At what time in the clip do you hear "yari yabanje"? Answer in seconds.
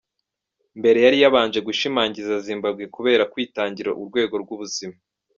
1.05-1.59